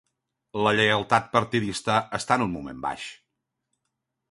[0.67, 3.07] La lleialtat partidista està en un moment baix.